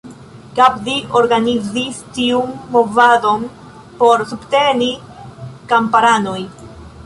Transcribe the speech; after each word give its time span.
Gandhi 0.59 0.95
organizis 1.19 1.99
tiun 2.15 2.55
movadon 2.77 3.45
por 4.01 4.27
subteni 4.33 4.91
kamparanoj. 5.75 6.39